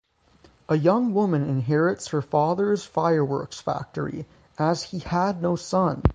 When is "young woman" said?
0.75-1.43